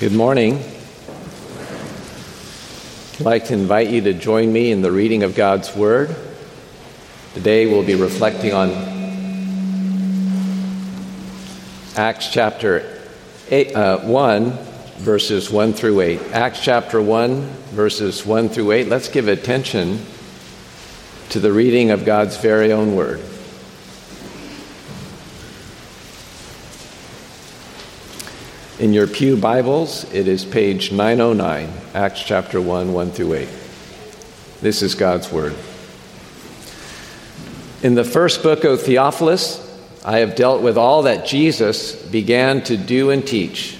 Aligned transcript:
Good 0.00 0.14
morning. 0.14 0.58
I'd 3.18 3.20
like 3.20 3.44
to 3.48 3.52
invite 3.52 3.90
you 3.90 4.00
to 4.00 4.14
join 4.14 4.50
me 4.50 4.72
in 4.72 4.80
the 4.80 4.90
reading 4.90 5.24
of 5.24 5.34
God's 5.34 5.76
Word. 5.76 6.16
Today 7.34 7.66
we'll 7.66 7.84
be 7.84 7.96
reflecting 7.96 8.54
on 8.54 8.70
Acts 11.96 12.28
chapter 12.32 13.02
eight, 13.50 13.76
uh, 13.76 13.98
1, 13.98 14.52
verses 15.00 15.50
1 15.50 15.74
through 15.74 16.00
8. 16.00 16.32
Acts 16.32 16.64
chapter 16.64 17.02
1, 17.02 17.42
verses 17.72 18.24
1 18.24 18.48
through 18.48 18.72
8. 18.72 18.88
Let's 18.88 19.10
give 19.10 19.28
attention 19.28 20.00
to 21.28 21.40
the 21.40 21.52
reading 21.52 21.90
of 21.90 22.06
God's 22.06 22.38
very 22.38 22.72
own 22.72 22.96
Word. 22.96 23.20
In 28.80 28.94
your 28.94 29.06
Pew 29.06 29.36
Bibles, 29.36 30.10
it 30.10 30.26
is 30.26 30.46
page 30.46 30.90
909, 30.90 31.70
Acts 31.92 32.22
chapter 32.22 32.62
1, 32.62 32.94
1 32.94 33.10
through 33.10 33.34
8. 33.34 33.48
This 34.62 34.80
is 34.80 34.94
God's 34.94 35.30
Word. 35.30 35.54
In 37.82 37.94
the 37.94 38.04
first 38.04 38.42
book, 38.42 38.64
O 38.64 38.78
Theophilus, 38.78 39.60
I 40.02 40.20
have 40.20 40.34
dealt 40.34 40.62
with 40.62 40.78
all 40.78 41.02
that 41.02 41.26
Jesus 41.26 41.94
began 41.94 42.62
to 42.62 42.78
do 42.78 43.10
and 43.10 43.26
teach 43.26 43.76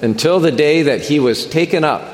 until 0.00 0.40
the 0.40 0.50
day 0.50 0.84
that 0.84 1.02
he 1.02 1.20
was 1.20 1.44
taken 1.44 1.84
up, 1.84 2.08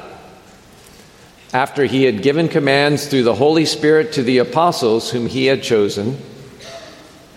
after 1.52 1.84
he 1.84 2.02
had 2.02 2.20
given 2.20 2.48
commands 2.48 3.06
through 3.06 3.22
the 3.22 3.36
Holy 3.36 3.64
Spirit 3.64 4.14
to 4.14 4.24
the 4.24 4.38
apostles 4.38 5.12
whom 5.12 5.28
he 5.28 5.46
had 5.46 5.62
chosen. 5.62 6.20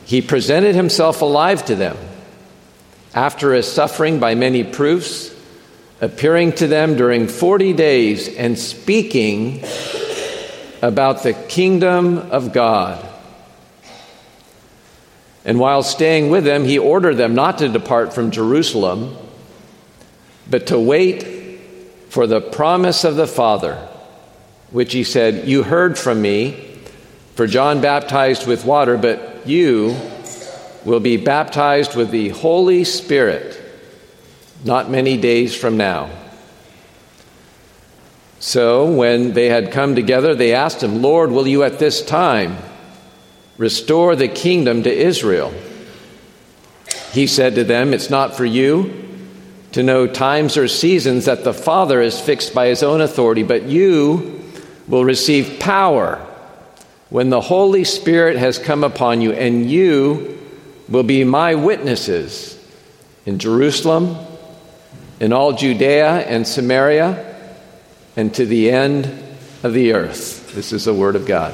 He 0.06 0.24
presented 0.24 0.74
himself 0.74 1.22
alive 1.22 1.66
to 1.66 1.76
them 1.76 1.98
after 3.14 3.54
his 3.54 3.72
suffering 3.72 4.20
by 4.20 4.36
many 4.36 4.64
proofs, 4.64 5.34
appearing 6.02 6.52
to 6.54 6.68
them 6.68 6.96
during 6.96 7.28
40 7.28 7.74
days 7.74 8.28
and 8.36 8.58
speaking 8.58 9.64
about 10.82 11.24
the 11.24 11.34
kingdom 11.34 12.18
of 12.18 12.52
God. 12.52 13.10
And 15.46 15.60
while 15.60 15.84
staying 15.84 16.30
with 16.30 16.44
them, 16.44 16.66
he 16.66 16.80
ordered 16.80 17.16
them 17.16 17.36
not 17.36 17.60
to 17.60 17.70
depart 17.70 18.14
from 18.14 18.32
Jerusalem, 18.32 19.16
but 20.50 20.68
to 20.68 20.80
wait 20.80 21.60
for 22.10 22.28
the 22.28 22.42
promise 22.42 23.04
of 23.04 23.16
the 23.16 23.28
Father, 23.28 23.76
which 24.72 24.94
he 24.94 25.04
said, 25.04 25.48
You 25.48 25.64
heard 25.64 25.98
from 25.98 26.22
me, 26.22 26.78
for 27.36 27.48
John 27.48 27.82
baptized 27.82 28.48
with 28.48 28.66
water, 28.66 28.98
but 28.98 29.48
you 29.48 29.96
will 30.86 31.00
be 31.00 31.18
baptized 31.18 31.96
with 31.96 32.12
the 32.12 32.30
Holy 32.30 32.84
Spirit 32.84 33.60
not 34.64 34.90
many 34.90 35.18
days 35.18 35.56
from 35.56 35.78
now. 35.78 36.10
So, 38.40 38.92
when 38.92 39.34
they 39.34 39.48
had 39.48 39.72
come 39.72 39.96
together, 39.96 40.36
they 40.36 40.54
asked 40.54 40.84
him, 40.84 41.02
Lord, 41.02 41.32
will 41.32 41.48
you 41.48 41.64
at 41.64 41.80
this 41.80 42.06
time 42.06 42.58
restore 43.58 44.16
the 44.16 44.28
kingdom 44.28 44.84
to 44.84 44.94
Israel? 44.94 45.54
He 47.12 47.28
said 47.28 47.56
to 47.56 47.64
them, 47.64 47.94
It's 47.94 48.10
not 48.10 48.36
for 48.36 48.44
you 48.44 49.02
to 49.72 49.84
know 49.84 50.08
times 50.08 50.58
or 50.58 50.68
seasons 50.68 51.26
that 51.26 51.44
the 51.44 51.54
Father 51.54 52.02
is 52.02 52.20
fixed 52.20 52.54
by 52.54 52.68
his 52.68 52.84
own 52.84 53.02
authority, 53.02 53.44
but 53.44 53.64
you 53.64 54.42
will 54.88 55.06
receive 55.06 55.60
power 55.60 56.18
when 57.10 57.30
the 57.30 57.42
Holy 57.42 57.84
Spirit 57.84 58.38
has 58.38 58.58
come 58.60 58.84
upon 58.84 59.22
you, 59.22 59.32
and 59.32 59.70
you 59.70 60.43
will 60.90 61.04
be 61.04 61.24
my 61.24 61.56
witnesses 61.56 62.60
in 63.26 63.40
Jerusalem, 63.40 64.18
in 65.20 65.34
all 65.34 65.54
Judea 65.54 66.22
and 66.28 66.48
Samaria, 66.48 67.36
and 68.16 68.34
to 68.36 68.46
the 68.46 68.70
end 68.70 69.06
of 69.64 69.74
the 69.74 69.94
earth. 69.94 70.54
This 70.54 70.74
is 70.74 70.86
the 70.86 70.94
Word 70.94 71.16
of 71.16 71.26
God. 71.26 71.54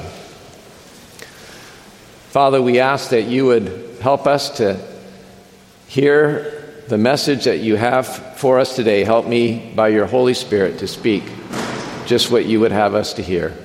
Father, 2.30 2.60
we 2.60 2.80
ask 2.80 3.10
that 3.10 3.22
you 3.22 3.46
would 3.46 3.98
help 4.00 4.26
us 4.26 4.58
to 4.58 4.78
hear 5.88 6.82
the 6.88 6.98
message 6.98 7.44
that 7.44 7.58
you 7.58 7.76
have 7.76 8.06
for 8.36 8.58
us 8.58 8.76
today. 8.76 9.04
Help 9.04 9.26
me 9.26 9.72
by 9.74 9.88
your 9.88 10.06
Holy 10.06 10.34
Spirit 10.34 10.78
to 10.78 10.88
speak 10.88 11.22
just 12.06 12.30
what 12.30 12.46
you 12.46 12.60
would 12.60 12.72
have 12.72 12.94
us 12.94 13.14
to 13.14 13.22
hear. 13.22 13.56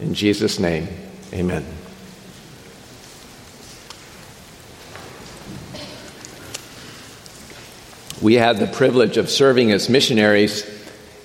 In 0.00 0.14
Jesus' 0.14 0.58
name, 0.58 0.88
amen. 1.32 1.83
We 8.24 8.36
had 8.36 8.58
the 8.58 8.66
privilege 8.66 9.18
of 9.18 9.28
serving 9.28 9.70
as 9.70 9.90
missionaries 9.90 10.64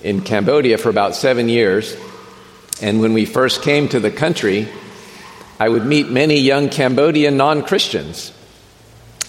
in 0.02 0.20
Cambodia 0.20 0.76
for 0.76 0.90
about 0.90 1.16
seven 1.16 1.48
years. 1.48 1.96
And 2.82 3.00
when 3.00 3.14
we 3.14 3.24
first 3.24 3.62
came 3.62 3.88
to 3.88 4.00
the 4.00 4.10
country, 4.10 4.68
I 5.58 5.70
would 5.70 5.86
meet 5.86 6.10
many 6.10 6.38
young 6.40 6.68
Cambodian 6.68 7.38
non 7.38 7.62
Christians. 7.62 8.34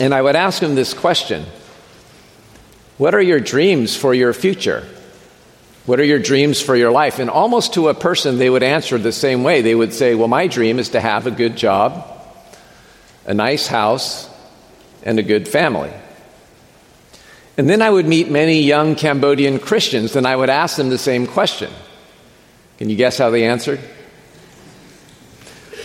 And 0.01 0.13
I 0.13 0.21
would 0.21 0.35
ask 0.35 0.59
them 0.59 0.75
this 0.75 0.93
question 0.93 1.45
What 2.97 3.15
are 3.15 3.21
your 3.21 3.39
dreams 3.39 3.95
for 3.95 4.13
your 4.13 4.33
future? 4.33 4.85
What 5.85 6.01
are 6.01 6.03
your 6.03 6.19
dreams 6.19 6.59
for 6.59 6.75
your 6.75 6.91
life? 6.91 7.19
And 7.19 7.29
almost 7.29 7.75
to 7.75 7.87
a 7.87 7.93
person, 7.93 8.37
they 8.37 8.49
would 8.49 8.63
answer 8.63 8.97
the 8.97 9.13
same 9.13 9.43
way. 9.43 9.61
They 9.61 9.75
would 9.75 9.93
say, 9.93 10.13
Well, 10.13 10.27
my 10.27 10.47
dream 10.47 10.77
is 10.77 10.89
to 10.89 10.99
have 10.99 11.25
a 11.25 11.31
good 11.31 11.55
job, 11.55 12.05
a 13.25 13.33
nice 13.33 13.67
house, 13.67 14.29
and 15.03 15.19
a 15.19 15.23
good 15.23 15.47
family. 15.47 15.93
And 17.57 17.69
then 17.69 17.81
I 17.81 17.89
would 17.89 18.07
meet 18.07 18.29
many 18.29 18.62
young 18.62 18.95
Cambodian 18.95 19.59
Christians, 19.59 20.16
and 20.16 20.25
I 20.25 20.35
would 20.35 20.50
ask 20.50 20.78
them 20.78 20.89
the 20.89 20.97
same 20.97 21.28
question. 21.28 21.72
Can 22.78 22.89
you 22.89 22.95
guess 22.95 23.17
how 23.17 23.29
they 23.29 23.45
answered? 23.45 23.79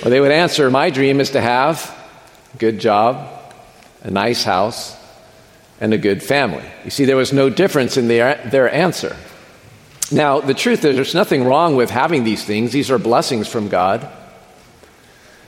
Well, 0.02 0.10
they 0.10 0.20
would 0.20 0.30
answer, 0.30 0.70
My 0.70 0.90
dream 0.90 1.20
is 1.20 1.30
to 1.30 1.40
have 1.40 1.94
a 2.54 2.56
good 2.58 2.78
job, 2.78 3.28
a 4.02 4.10
nice 4.10 4.44
house, 4.44 4.96
and 5.80 5.92
a 5.92 5.98
good 5.98 6.22
family. 6.22 6.64
You 6.84 6.90
see, 6.90 7.04
there 7.04 7.16
was 7.16 7.32
no 7.32 7.50
difference 7.50 7.96
in 7.96 8.08
their, 8.08 8.36
their 8.50 8.72
answer. 8.72 9.16
Now, 10.12 10.40
the 10.40 10.54
truth 10.54 10.84
is, 10.84 10.94
there's 10.94 11.14
nothing 11.14 11.44
wrong 11.44 11.74
with 11.74 11.90
having 11.90 12.24
these 12.24 12.44
things, 12.44 12.72
these 12.72 12.90
are 12.90 12.98
blessings 12.98 13.48
from 13.48 13.68
God. 13.68 14.08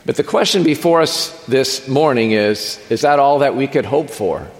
But 0.04 0.16
the 0.16 0.24
question 0.24 0.62
before 0.62 1.02
us 1.02 1.44
this 1.46 1.86
morning 1.86 2.32
is 2.32 2.80
Is 2.90 3.02
that 3.02 3.18
all 3.18 3.40
that 3.40 3.54
we 3.54 3.66
could 3.66 3.84
hope 3.84 4.10
for? 4.10 4.50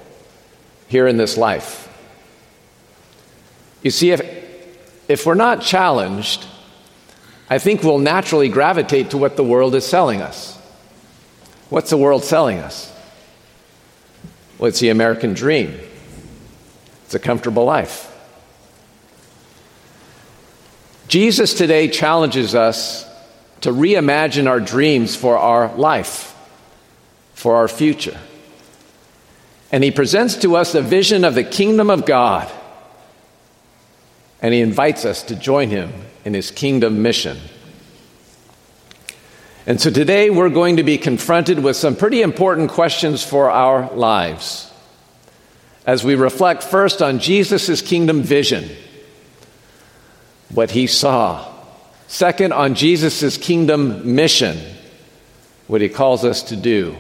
Here 0.89 1.07
in 1.07 1.17
this 1.17 1.37
life. 1.37 1.85
You 3.83 3.91
see, 3.91 4.11
if, 4.11 4.21
if 5.09 5.25
we're 5.25 5.35
not 5.35 5.63
challenged, 5.63 6.47
I 7.49 7.59
think 7.59 7.83
we'll 7.83 7.99
naturally 7.99 8.49
gravitate 8.49 9.11
to 9.11 9.19
what 9.19 9.37
the 9.37 9.45
world 9.45 9.75
is 9.75 9.87
selling 9.87 10.21
us. 10.21 10.57
What's 11.69 11.91
the 11.91 11.97
world 11.97 12.25
selling 12.25 12.59
us? 12.59 12.93
Well, 14.59 14.69
it's 14.69 14.81
the 14.81 14.89
American 14.89 15.35
dream, 15.35 15.79
it's 17.05 17.15
a 17.15 17.19
comfortable 17.19 17.65
life. 17.65 18.07
Jesus 21.07 21.55
today 21.55 21.89
challenges 21.89 22.55
us 22.55 23.07
to 23.63 23.71
reimagine 23.71 24.47
our 24.47 24.61
dreams 24.61 25.17
for 25.17 25.39
our 25.39 25.75
life, 25.75 26.37
for 27.33 27.57
our 27.57 27.67
future. 27.67 28.19
And 29.71 29.85
he 29.85 29.91
presents 29.91 30.37
to 30.37 30.57
us 30.57 30.75
a 30.75 30.83
vision 30.83 31.25
of 31.25 31.35
the 31.35 31.45
kingdom 31.45 31.91
of 31.91 32.07
God. 32.07 32.51
And 34.41 34.55
he 34.55 34.61
invites 34.61 35.05
us 35.05 35.23
to 35.25 35.37
join 35.37 35.69
him 35.69 35.93
in 36.25 36.35
his 36.35 36.51
kingdom 36.51 37.03
mission. 37.03 37.39
And 39.67 39.81
so 39.81 39.91
today 39.91 40.31
we're 40.31 40.49
going 40.49 40.77
to 40.77 40.83
be 40.83 40.97
confronted 40.97 41.59
with 41.59 41.77
some 41.77 41.97
pretty 41.97 42.23
important 42.23 42.71
questions 42.71 43.23
for 43.23 43.51
our 43.51 43.93
lives 43.95 44.73
as 45.85 46.05
we 46.05 46.15
reflect 46.15 46.63
first 46.63 47.03
on 47.03 47.19
Jesus' 47.19 47.83
kingdom 47.83 48.23
vision, 48.23 48.69
what 50.51 50.71
he 50.71 50.87
saw. 50.87 51.51
Second, 52.07 52.53
on 52.53 52.75
Jesus' 52.75 53.37
kingdom 53.37 54.15
mission, 54.15 54.59
what 55.67 55.81
he 55.81 55.89
calls 55.89 56.25
us 56.25 56.43
to 56.45 56.57
do. 56.57 56.97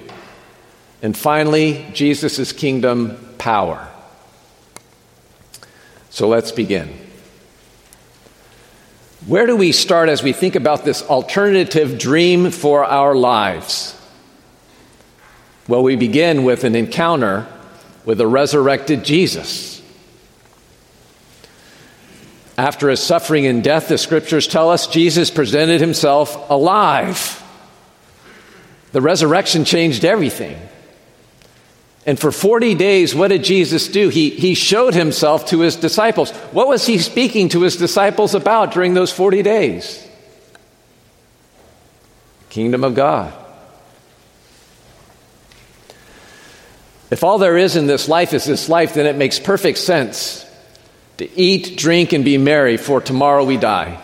And 1.02 1.16
finally, 1.16 1.86
Jesus' 1.92 2.52
kingdom 2.52 3.16
power. 3.38 3.88
So 6.10 6.28
let's 6.28 6.50
begin. 6.50 6.88
Where 9.26 9.46
do 9.46 9.56
we 9.56 9.72
start 9.72 10.08
as 10.08 10.22
we 10.22 10.32
think 10.32 10.54
about 10.54 10.84
this 10.84 11.02
alternative 11.02 11.98
dream 11.98 12.50
for 12.50 12.84
our 12.84 13.14
lives? 13.14 13.94
Well, 15.68 15.82
we 15.82 15.96
begin 15.96 16.44
with 16.44 16.64
an 16.64 16.74
encounter 16.74 17.46
with 18.04 18.18
the 18.18 18.26
resurrected 18.26 19.04
Jesus. 19.04 19.82
After 22.56 22.88
his 22.88 23.00
suffering 23.00 23.46
and 23.46 23.62
death, 23.62 23.88
the 23.88 23.98
scriptures 23.98 24.48
tell 24.48 24.70
us 24.70 24.86
Jesus 24.86 25.30
presented 25.30 25.80
himself 25.80 26.50
alive. 26.50 27.44
The 28.92 29.00
resurrection 29.02 29.64
changed 29.64 30.04
everything. 30.04 30.58
And 32.08 32.18
for 32.18 32.32
40 32.32 32.74
days, 32.74 33.14
what 33.14 33.28
did 33.28 33.44
Jesus 33.44 33.86
do? 33.86 34.08
He, 34.08 34.30
he 34.30 34.54
showed 34.54 34.94
himself 34.94 35.44
to 35.48 35.60
his 35.60 35.76
disciples. 35.76 36.30
What 36.52 36.66
was 36.66 36.86
he 36.86 36.96
speaking 36.96 37.50
to 37.50 37.60
his 37.60 37.76
disciples 37.76 38.34
about 38.34 38.72
during 38.72 38.94
those 38.94 39.12
40 39.12 39.42
days? 39.42 40.08
Kingdom 42.48 42.82
of 42.82 42.94
God. 42.94 43.34
If 47.10 47.22
all 47.24 47.36
there 47.36 47.58
is 47.58 47.76
in 47.76 47.86
this 47.86 48.08
life 48.08 48.32
is 48.32 48.46
this 48.46 48.70
life, 48.70 48.94
then 48.94 49.04
it 49.04 49.16
makes 49.16 49.38
perfect 49.38 49.76
sense 49.76 50.46
to 51.18 51.30
eat, 51.38 51.76
drink, 51.76 52.14
and 52.14 52.24
be 52.24 52.38
merry, 52.38 52.78
for 52.78 53.02
tomorrow 53.02 53.44
we 53.44 53.58
die. 53.58 54.02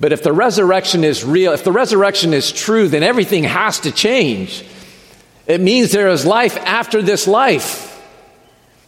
But 0.00 0.12
if 0.12 0.24
the 0.24 0.32
resurrection 0.32 1.04
is 1.04 1.22
real, 1.22 1.52
if 1.52 1.62
the 1.62 1.70
resurrection 1.70 2.34
is 2.34 2.50
true, 2.50 2.88
then 2.88 3.04
everything 3.04 3.44
has 3.44 3.78
to 3.80 3.92
change. 3.92 4.64
It 5.46 5.60
means 5.60 5.92
there 5.92 6.08
is 6.08 6.24
life 6.24 6.56
after 6.58 7.02
this 7.02 7.26
life. 7.26 7.86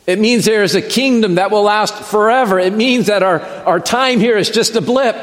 It 0.06 0.18
means 0.18 0.44
there 0.44 0.64
is 0.64 0.74
a 0.74 0.82
kingdom 0.82 1.36
that 1.36 1.50
will 1.50 1.62
last 1.62 1.94
forever. 1.94 2.58
It 2.58 2.72
means 2.72 3.06
that 3.06 3.22
our, 3.22 3.40
our 3.40 3.80
time 3.80 4.18
here 4.18 4.36
is 4.36 4.50
just 4.50 4.74
a 4.74 4.80
blip 4.80 5.16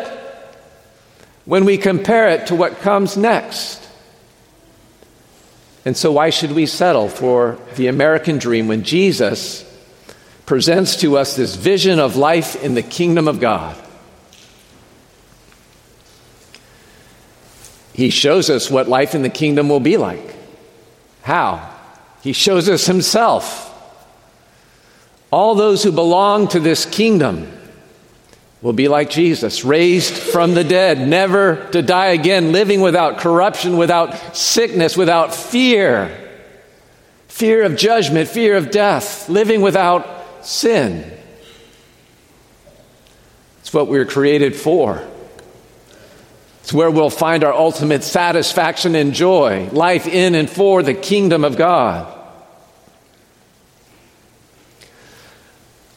when 1.46 1.66
we 1.66 1.78
compare 1.78 2.30
it 2.30 2.48
to 2.48 2.56
what 2.56 2.80
comes 2.80 3.18
next. 3.18 3.86
And 5.86 5.98
so, 5.98 6.12
why 6.12 6.30
should 6.30 6.52
we 6.52 6.66
settle 6.66 7.10
for 7.10 7.58
the 7.75 7.88
American 7.88 8.38
dream 8.38 8.68
when 8.68 8.84
Jesus 8.84 9.66
presents 10.46 10.98
to 10.98 11.18
us 11.18 11.36
this 11.36 11.56
vision 11.56 12.00
of 12.00 12.16
life 12.16 12.62
in 12.64 12.75
the 12.75 12.84
kingdom 12.84 13.28
of 13.28 13.40
God? 13.40 13.75
He 17.94 18.12
shows 18.12 18.50
us 18.50 18.70
what 18.70 18.88
life 18.88 19.14
in 19.14 19.24
the 19.24 19.30
kingdom 19.30 19.68
will 19.68 19.82
be 19.82 19.98
like. 19.98 20.38
How? 21.30 21.70
He 22.24 22.34
shows 22.34 22.68
us 22.68 22.88
himself. 22.88 23.68
All 25.30 25.54
those 25.54 25.84
who 25.84 25.92
belong 25.92 26.48
to 26.48 26.60
this 26.60 26.88
kingdom 26.88 27.56
will 28.64 28.74
be 28.74 28.88
like 28.88 29.12
Jesus, 29.12 29.64
raised 29.64 30.12
from 30.12 30.56
the 30.56 30.64
dead, 30.64 31.08
never 31.08 31.70
to 31.70 31.84
die 31.84 32.08
again, 32.08 32.52
living 32.52 32.81
without 32.81 33.20
corruption, 33.20 33.78
without 33.78 34.36
sickness, 34.36 34.98
without 34.98 35.36
fear. 35.36 36.18
Fear 37.28 37.62
of 37.62 37.78
judgment, 37.78 38.28
fear 38.28 38.58
of 38.58 38.72
death, 38.72 39.30
living 39.30 39.62
without 39.62 40.44
sin. 40.44 41.16
It's 43.60 43.72
what 43.72 43.86
we 43.86 44.00
we're 44.00 44.06
created 44.06 44.56
for. 44.56 45.08
It's 46.69 46.74
where 46.75 46.92
we'll 46.92 47.10
find 47.10 47.44
our 47.44 47.51
ultimate 47.51 48.04
satisfaction 48.04 48.94
and 48.94 49.12
joy, 49.12 49.69
life 49.71 50.06
in 50.06 50.36
and 50.36 50.48
for 50.48 50.83
the 50.83 50.94
kingdom 50.94 51.44
of 51.44 51.57
God. 51.57 52.16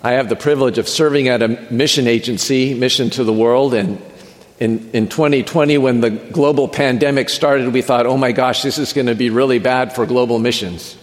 I 0.02 0.12
have 0.12 0.30
the 0.30 0.34
privilege 0.34 0.78
of 0.78 0.88
serving 0.88 1.28
at 1.28 1.42
a 1.42 1.48
mission 1.70 2.06
agency, 2.06 2.72
Mission 2.72 3.10
to 3.10 3.22
the 3.22 3.34
World, 3.34 3.74
and 3.74 4.00
in, 4.60 4.88
in 4.94 5.08
2020, 5.08 5.76
when 5.76 6.00
the 6.00 6.08
global 6.08 6.69
pandemic 6.69 7.28
started, 7.28 7.70
we 7.70 7.82
thought, 7.82 8.06
oh 8.06 8.16
my 8.16 8.32
gosh, 8.32 8.62
this 8.62 8.78
is 8.78 8.94
going 8.94 9.08
to 9.08 9.14
be 9.14 9.28
really 9.28 9.58
bad 9.58 9.94
for 9.94 10.06
global 10.06 10.38
missions. 10.38 10.96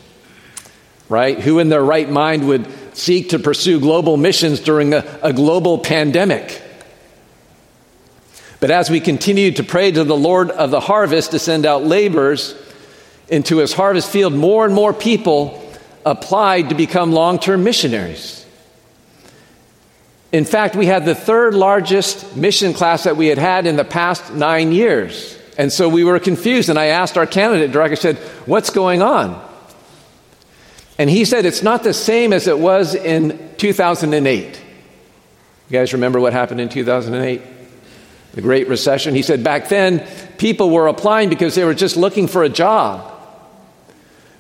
Right? 1.09 1.39
Who 1.39 1.59
in 1.59 1.69
their 1.69 1.83
right 1.83 2.09
mind 2.09 2.47
would 2.47 2.65
seek 2.97 3.29
to 3.29 3.37
pursue 3.37 3.79
global 3.79 4.17
missions 4.17 4.61
during 4.61 4.95
a, 4.95 5.19
a 5.21 5.31
global 5.31 5.77
pandemic? 5.77 6.59
But 8.59 8.71
as 8.71 8.89
we 8.89 8.99
continued 8.99 9.55
to 9.57 9.63
pray 9.63 9.91
to 9.91 10.03
the 10.03 10.17
Lord 10.17 10.51
of 10.51 10.71
the 10.71 10.81
harvest 10.81 11.31
to 11.31 11.39
send 11.39 11.65
out 11.65 11.83
laborers 11.83 12.55
into 13.29 13.57
his 13.57 13.73
harvest 13.73 14.09
field, 14.09 14.33
more 14.33 14.65
and 14.65 14.73
more 14.73 14.93
people 14.93 15.65
applied 16.05 16.69
to 16.69 16.75
become 16.75 17.13
long 17.13 17.39
term 17.39 17.63
missionaries. 17.63 18.45
In 20.31 20.45
fact, 20.45 20.75
we 20.75 20.85
had 20.85 21.05
the 21.05 21.15
third 21.15 21.53
largest 21.53 22.35
mission 22.35 22.73
class 22.73 23.05
that 23.05 23.17
we 23.17 23.27
had 23.27 23.37
had 23.37 23.65
in 23.65 23.77
the 23.77 23.85
past 23.85 24.31
nine 24.33 24.71
years. 24.71 25.37
And 25.57 25.73
so 25.73 25.89
we 25.89 26.03
were 26.03 26.19
confused, 26.19 26.69
and 26.69 26.77
I 26.77 26.87
asked 26.87 27.17
our 27.17 27.25
candidate 27.25 27.71
director, 27.71 27.93
I 27.93 27.95
said, 27.95 28.17
What's 28.45 28.69
going 28.69 29.01
on? 29.01 29.45
And 30.97 31.09
he 31.09 31.25
said, 31.25 31.45
It's 31.45 31.63
not 31.63 31.83
the 31.83 31.93
same 31.93 32.33
as 32.33 32.47
it 32.47 32.59
was 32.59 32.93
in 32.93 33.55
2008. 33.57 34.45
You 34.47 34.59
guys 35.69 35.93
remember 35.93 36.19
what 36.19 36.33
happened 36.33 36.61
in 36.61 36.69
2008? 36.69 37.41
The 38.33 38.41
Great 38.41 38.67
Recession. 38.67 39.15
He 39.15 39.21
said 39.21 39.43
back 39.43 39.69
then 39.69 40.05
people 40.37 40.69
were 40.69 40.87
applying 40.87 41.29
because 41.29 41.55
they 41.55 41.65
were 41.65 41.73
just 41.73 41.97
looking 41.97 42.27
for 42.27 42.43
a 42.43 42.49
job. 42.49 43.15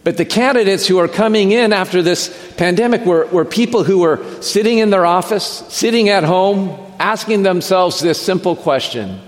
But 0.03 0.17
the 0.17 0.25
candidates 0.25 0.87
who 0.87 0.97
are 0.99 1.07
coming 1.07 1.51
in 1.51 1.73
after 1.73 2.01
this 2.01 2.53
pandemic 2.55 3.05
were, 3.05 3.25
were 3.27 3.45
people 3.45 3.83
who 3.83 3.99
were 3.99 4.41
sitting 4.41 4.77
in 4.77 4.89
their 4.89 5.05
office, 5.05 5.43
sitting 5.69 6.09
at 6.09 6.23
home, 6.23 6.79
asking 6.99 7.43
themselves 7.43 7.99
this 7.99 8.19
simple 8.19 8.55
question 8.55 9.19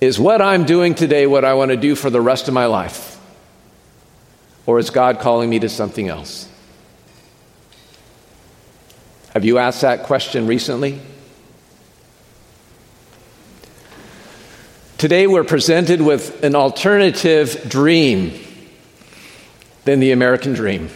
Is 0.00 0.18
what 0.18 0.42
I'm 0.42 0.64
doing 0.64 0.94
today 0.94 1.26
what 1.26 1.44
I 1.44 1.54
want 1.54 1.70
to 1.70 1.76
do 1.76 1.94
for 1.94 2.10
the 2.10 2.20
rest 2.20 2.48
of 2.48 2.54
my 2.54 2.66
life? 2.66 3.12
Or 4.66 4.78
is 4.78 4.90
God 4.90 5.20
calling 5.20 5.50
me 5.50 5.58
to 5.60 5.68
something 5.68 6.08
else? 6.08 6.48
Have 9.34 9.44
you 9.44 9.58
asked 9.58 9.82
that 9.82 10.04
question 10.04 10.46
recently? 10.46 11.00
Today 14.98 15.26
we're 15.26 15.44
presented 15.44 16.00
with 16.00 16.44
an 16.44 16.54
alternative 16.54 17.66
dream 17.68 18.32
than 19.84 20.00
the 20.00 20.12
American 20.12 20.54
dream. 20.54 20.88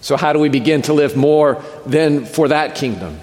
So, 0.00 0.16
how 0.16 0.32
do 0.32 0.38
we 0.38 0.48
begin 0.48 0.82
to 0.82 0.92
live 0.92 1.16
more 1.16 1.62
than 1.84 2.26
for 2.26 2.48
that 2.48 2.74
kingdom? 2.74 3.18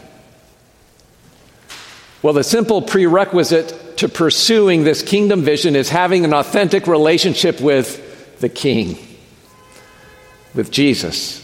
Well, 2.22 2.34
the 2.34 2.44
simple 2.44 2.82
prerequisite 2.82 3.98
to 3.98 4.10
pursuing 4.10 4.84
this 4.84 5.02
kingdom 5.02 5.44
vision 5.44 5.76
is 5.76 5.90
having 5.90 6.26
an 6.26 6.34
authentic 6.34 6.88
relationship 6.88 7.62
with 7.62 8.40
the 8.40 8.50
King, 8.50 8.98
with 10.54 10.72
Jesus. 10.72 11.40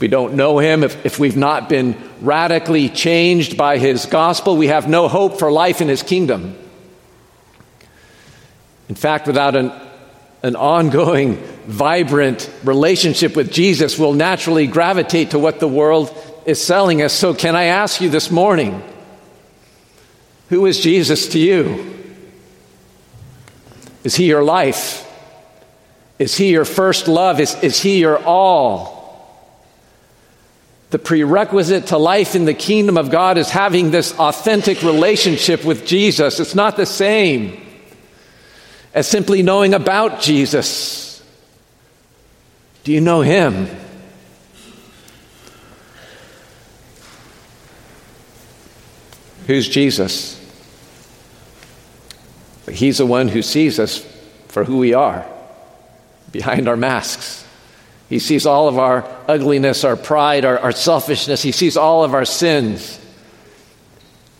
We 0.00 0.08
don't 0.08 0.34
know 0.34 0.58
him, 0.58 0.82
if, 0.82 1.06
if 1.06 1.18
we've 1.18 1.36
not 1.36 1.68
been 1.68 1.96
radically 2.20 2.88
changed 2.88 3.56
by 3.56 3.78
his 3.78 4.06
gospel, 4.06 4.56
we 4.56 4.66
have 4.66 4.88
no 4.88 5.06
hope 5.08 5.38
for 5.38 5.52
life 5.52 5.80
in 5.80 5.88
his 5.88 6.02
kingdom. 6.02 6.56
In 8.88 8.96
fact, 8.96 9.26
without 9.26 9.54
an, 9.54 9.72
an 10.42 10.56
ongoing, 10.56 11.36
vibrant 11.66 12.50
relationship 12.64 13.36
with 13.36 13.52
Jesus, 13.52 13.98
we'll 13.98 14.12
naturally 14.14 14.66
gravitate 14.66 15.30
to 15.30 15.38
what 15.38 15.60
the 15.60 15.68
world 15.68 16.14
is 16.44 16.62
selling 16.62 17.00
us. 17.00 17.12
So, 17.12 17.32
can 17.32 17.56
I 17.56 17.64
ask 17.64 18.00
you 18.00 18.10
this 18.10 18.30
morning, 18.30 18.82
who 20.48 20.66
is 20.66 20.80
Jesus 20.80 21.28
to 21.28 21.38
you? 21.38 21.92
Is 24.02 24.16
he 24.16 24.26
your 24.26 24.44
life? 24.44 25.10
Is 26.18 26.36
he 26.36 26.50
your 26.50 26.64
first 26.64 27.08
love? 27.08 27.40
Is, 27.40 27.54
is 27.62 27.80
he 27.80 28.00
your 28.00 28.22
all? 28.22 28.93
The 30.94 31.00
prerequisite 31.00 31.88
to 31.88 31.98
life 31.98 32.36
in 32.36 32.44
the 32.44 32.54
kingdom 32.54 32.96
of 32.96 33.10
God 33.10 33.36
is 33.36 33.50
having 33.50 33.90
this 33.90 34.16
authentic 34.16 34.80
relationship 34.82 35.64
with 35.64 35.84
Jesus. 35.84 36.38
It's 36.38 36.54
not 36.54 36.76
the 36.76 36.86
same 36.86 37.60
as 38.94 39.08
simply 39.08 39.42
knowing 39.42 39.74
about 39.74 40.20
Jesus. 40.20 41.20
Do 42.84 42.92
you 42.92 43.00
know 43.00 43.22
him? 43.22 43.68
Who's 49.48 49.68
Jesus? 49.68 50.40
He's 52.70 52.98
the 52.98 53.06
one 53.06 53.26
who 53.26 53.42
sees 53.42 53.80
us 53.80 53.98
for 54.46 54.62
who 54.62 54.78
we 54.78 54.94
are 54.94 55.26
behind 56.30 56.68
our 56.68 56.76
masks. 56.76 57.43
He 58.14 58.20
sees 58.20 58.46
all 58.46 58.68
of 58.68 58.78
our 58.78 59.04
ugliness, 59.26 59.82
our 59.82 59.96
pride, 59.96 60.44
our, 60.44 60.56
our 60.56 60.70
selfishness. 60.70 61.42
He 61.42 61.50
sees 61.50 61.76
all 61.76 62.04
of 62.04 62.14
our 62.14 62.24
sins. 62.24 63.00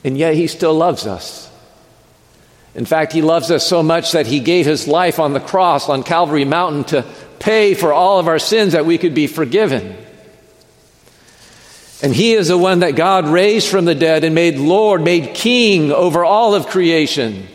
And 0.05 0.17
yet, 0.17 0.37
He 0.37 0.47
still 0.47 0.75
loves 0.75 1.09
us. 1.09 1.51
In 2.77 2.85
fact, 2.85 3.13
He 3.13 3.21
loves 3.21 3.51
us 3.51 3.67
so 3.67 3.83
much 3.83 4.13
that 4.13 4.29
He 4.29 4.39
gave 4.39 4.65
His 4.65 4.87
life 4.87 5.19
on 5.19 5.33
the 5.33 5.41
cross 5.41 5.89
on 5.89 6.05
Calvary 6.05 6.45
Mountain 6.45 6.85
to 6.85 7.05
pay 7.41 7.75
for 7.75 7.93
all 7.93 8.21
of 8.21 8.29
our 8.29 8.39
sins 8.39 8.75
that 8.75 8.87
we 8.87 8.97
could 8.97 9.13
be 9.13 9.27
forgiven. 9.27 9.97
And 12.01 12.15
He 12.15 12.35
is 12.35 12.47
the 12.47 12.57
one 12.57 12.79
that 12.79 12.95
God 12.95 13.27
raised 13.27 13.67
from 13.69 13.87
the 13.87 13.97
dead 13.97 14.23
and 14.23 14.37
made 14.37 14.57
Lord, 14.57 15.03
made 15.03 15.35
King 15.35 15.91
over 15.91 16.25
all 16.25 16.55
of 16.55 16.69
creation. 16.69 17.49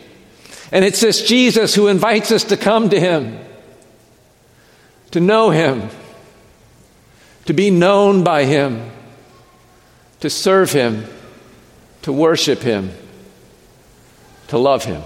And 0.70 0.84
it's 0.84 1.00
this 1.00 1.26
Jesus 1.26 1.74
who 1.74 1.88
invites 1.88 2.30
us 2.30 2.44
to 2.44 2.58
come 2.58 2.90
to 2.90 3.00
Him, 3.00 3.38
to 5.12 5.20
know 5.20 5.48
Him, 5.48 5.88
to 7.50 7.54
be 7.54 7.68
known 7.68 8.22
by 8.22 8.44
Him, 8.44 8.88
to 10.20 10.30
serve 10.30 10.70
Him, 10.70 11.04
to 12.02 12.12
worship 12.12 12.60
Him, 12.60 12.92
to 14.46 14.56
love 14.56 14.84
Him. 14.84 15.02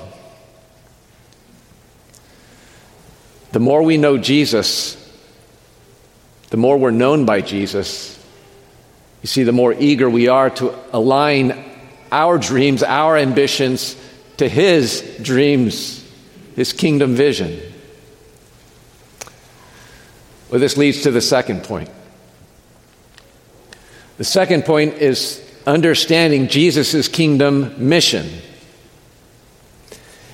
the 3.52 3.60
more 3.60 3.82
we 3.82 3.96
know 3.96 4.18
Jesus, 4.18 4.94
the 6.50 6.58
more 6.58 6.76
we're 6.76 6.90
known 6.90 7.24
by 7.24 7.40
Jesus, 7.40 8.22
you 9.22 9.26
see, 9.26 9.44
the 9.44 9.52
more 9.52 9.72
eager 9.72 10.10
we 10.10 10.28
are 10.28 10.50
to 10.50 10.74
align 10.92 11.64
our 12.12 12.36
dreams, 12.36 12.82
our 12.82 13.16
ambitions 13.16 13.96
to 14.36 14.50
His 14.50 15.18
dreams, 15.22 16.06
His 16.56 16.74
kingdom 16.74 17.14
vision. 17.14 17.58
Well, 20.50 20.60
this 20.60 20.76
leads 20.76 21.04
to 21.04 21.10
the 21.10 21.22
second 21.22 21.64
point. 21.64 21.88
The 24.16 24.24
second 24.24 24.64
point 24.64 24.94
is 24.94 25.40
understanding 25.66 26.48
Jesus' 26.48 27.08
kingdom 27.08 27.88
mission. 27.88 28.26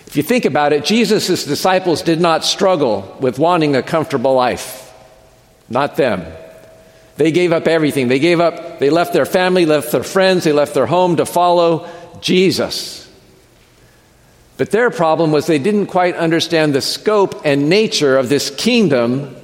If 0.06 0.16
you 0.16 0.22
think 0.22 0.44
about 0.44 0.72
it, 0.72 0.84
Jesus' 0.84 1.44
disciples 1.44 2.02
did 2.02 2.20
not 2.20 2.44
struggle 2.44 3.16
with 3.20 3.38
wanting 3.38 3.76
a 3.76 3.82
comfortable 3.82 4.34
life. 4.34 4.92
Not 5.68 5.96
them. 5.96 6.26
They 7.16 7.30
gave 7.30 7.52
up 7.52 7.68
everything. 7.68 8.08
They 8.08 8.18
gave 8.18 8.40
up, 8.40 8.80
they 8.80 8.90
left 8.90 9.12
their 9.12 9.26
family, 9.26 9.66
left 9.66 9.92
their 9.92 10.02
friends, 10.02 10.44
they 10.44 10.52
left 10.52 10.74
their 10.74 10.86
home 10.86 11.16
to 11.16 11.26
follow 11.26 11.88
Jesus. 12.20 13.08
But 14.56 14.72
their 14.72 14.90
problem 14.90 15.30
was 15.30 15.46
they 15.46 15.58
didn't 15.58 15.86
quite 15.86 16.16
understand 16.16 16.74
the 16.74 16.80
scope 16.80 17.42
and 17.44 17.68
nature 17.68 18.18
of 18.18 18.28
this 18.28 18.50
kingdom 18.50 19.36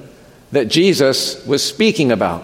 that 0.51 0.67
Jesus 0.67 1.45
was 1.45 1.63
speaking 1.63 2.11
about. 2.11 2.43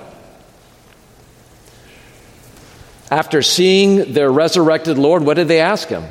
After 3.14 3.44
seeing 3.44 4.14
their 4.14 4.32
resurrected 4.32 4.98
Lord, 4.98 5.24
what 5.24 5.36
did 5.36 5.48
they 5.48 5.60
ask 5.60 5.88
him? 5.88 6.04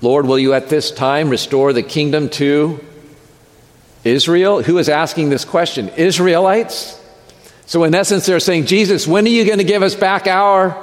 Lord, 0.00 0.24
will 0.24 0.38
you 0.38 0.54
at 0.54 0.68
this 0.68 0.92
time 0.92 1.30
restore 1.30 1.72
the 1.72 1.82
kingdom 1.82 2.28
to 2.28 2.78
Israel? 4.04 4.62
Who 4.62 4.78
is 4.78 4.88
asking 4.88 5.30
this 5.30 5.44
question? 5.44 5.88
Israelites? 5.96 6.96
So, 7.66 7.82
in 7.82 7.92
essence, 7.92 8.24
they're 8.24 8.38
saying, 8.38 8.66
Jesus, 8.66 9.08
when 9.08 9.24
are 9.24 9.30
you 9.30 9.44
going 9.44 9.58
to 9.58 9.64
give 9.64 9.82
us 9.82 9.96
back 9.96 10.28
our, 10.28 10.80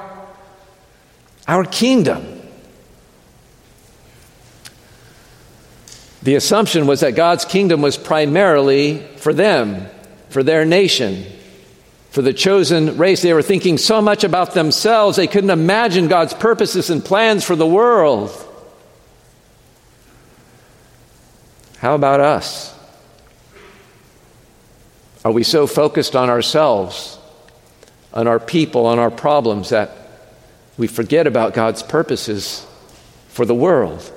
our 1.48 1.64
kingdom? 1.64 2.42
The 6.22 6.34
assumption 6.34 6.86
was 6.86 7.00
that 7.00 7.14
God's 7.14 7.46
kingdom 7.46 7.80
was 7.80 7.96
primarily 7.96 8.98
for 9.16 9.32
them, 9.32 9.88
for 10.28 10.42
their 10.42 10.66
nation, 10.66 11.24
for 12.16 12.22
the 12.22 12.32
chosen 12.32 12.96
race. 12.96 13.20
They 13.20 13.34
were 13.34 13.42
thinking 13.42 13.76
so 13.76 14.00
much 14.00 14.24
about 14.24 14.54
themselves, 14.54 15.18
they 15.18 15.26
couldn't 15.26 15.50
imagine 15.50 16.08
God's 16.08 16.32
purposes 16.32 16.88
and 16.88 17.04
plans 17.04 17.44
for 17.44 17.54
the 17.54 17.66
world. 17.66 18.30
How 21.76 21.94
about 21.94 22.20
us? 22.20 22.74
Are 25.26 25.30
we 25.30 25.42
so 25.42 25.66
focused 25.66 26.16
on 26.16 26.30
ourselves, 26.30 27.18
on 28.14 28.26
our 28.26 28.40
people, 28.40 28.86
on 28.86 28.98
our 28.98 29.10
problems 29.10 29.68
that 29.68 29.90
we 30.78 30.86
forget 30.86 31.26
about 31.26 31.52
God's 31.52 31.82
purposes 31.82 32.66
for 33.28 33.44
the 33.44 33.54
world? 33.54 34.10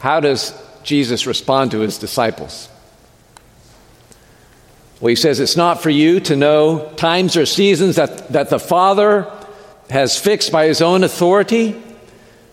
How 0.00 0.18
does 0.18 0.52
Jesus 0.82 1.28
respond 1.28 1.70
to 1.70 1.78
his 1.78 1.98
disciples? 1.98 2.70
Well, 5.00 5.10
he 5.10 5.16
says, 5.16 5.40
It's 5.40 5.56
not 5.56 5.82
for 5.82 5.90
you 5.90 6.20
to 6.20 6.36
know 6.36 6.90
times 6.96 7.36
or 7.36 7.46
seasons 7.46 7.96
that, 7.96 8.28
that 8.32 8.50
the 8.50 8.58
Father 8.58 9.30
has 9.90 10.18
fixed 10.18 10.50
by 10.50 10.66
his 10.66 10.80
own 10.80 11.04
authority, 11.04 11.80